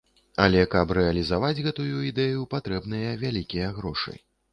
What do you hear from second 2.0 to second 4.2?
ідэю, патрэбныя вялікія грошы.